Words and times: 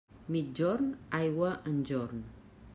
Migjorn, 0.35 0.87
aigua 1.19 1.51
enjorn. 1.73 2.23